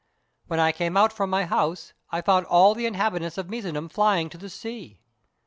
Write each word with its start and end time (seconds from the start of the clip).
When 0.47 0.59
I 0.59 0.71
came 0.71 0.97
out 0.97 1.13
from 1.13 1.29
my 1.29 1.45
house, 1.45 1.93
I 2.11 2.21
found 2.23 2.47
all 2.47 2.73
the 2.73 2.87
inhabitants 2.87 3.37
of 3.37 3.49
Misenum 3.51 3.87
flying 3.87 4.29
to 4.29 4.37
the 4.39 4.49
sea. 4.49 4.99